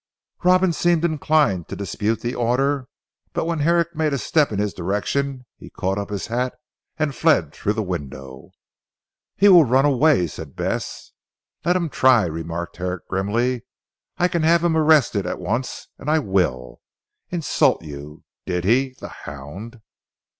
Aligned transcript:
Robin 0.43 0.73
seemed 0.73 1.05
inclined 1.05 1.67
to 1.67 1.75
dispute 1.75 2.21
the 2.21 2.33
order, 2.33 2.87
but 3.33 3.45
when 3.45 3.59
Herrick 3.59 3.95
made 3.95 4.13
a 4.13 4.17
step 4.17 4.51
in 4.51 4.57
his 4.57 4.73
direction 4.73 5.45
he 5.59 5.69
caught 5.69 5.99
up 5.99 6.09
his 6.09 6.25
hat 6.25 6.55
and 6.97 7.13
fled 7.13 7.53
through 7.53 7.73
the 7.73 7.83
window. 7.83 8.49
"He 9.35 9.47
will 9.47 9.63
run 9.63 9.85
away," 9.85 10.25
said 10.25 10.55
Bess. 10.55 11.11
"Let 11.63 11.75
him 11.75 11.87
try," 11.87 12.25
remarked 12.25 12.77
Herrick 12.77 13.07
grimly, 13.09 13.61
"I 14.17 14.27
can 14.27 14.41
have 14.41 14.63
him 14.63 14.75
arrested 14.75 15.27
at 15.27 15.37
once 15.37 15.89
and 15.99 16.09
I 16.09 16.17
will. 16.17 16.81
Insult 17.29 17.83
you, 17.83 18.23
did 18.47 18.63
he 18.65 18.95
the 18.99 19.07
hound!" 19.09 19.81